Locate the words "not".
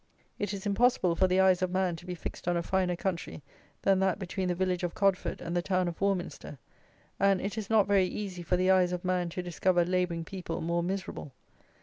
7.69-7.85